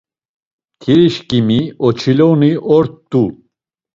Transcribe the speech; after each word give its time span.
Mtirişǩimi 0.75 1.59
oçiloni 1.87 2.51
ort̆u. 2.75 3.23